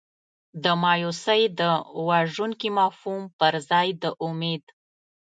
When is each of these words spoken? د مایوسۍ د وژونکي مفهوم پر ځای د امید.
د 0.63 0.65
مایوسۍ 0.83 1.41
د 1.59 1.61
وژونکي 2.07 2.69
مفهوم 2.79 3.21
پر 3.39 3.53
ځای 3.69 3.87
د 4.01 4.03
امید. 4.27 4.63